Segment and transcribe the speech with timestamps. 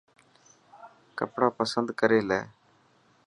[1.17, 2.39] ڪپڙا پسند ڪري لي.